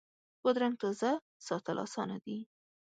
[0.41, 1.11] بادرنګ تازه
[1.47, 2.37] ساتل اسانه دي.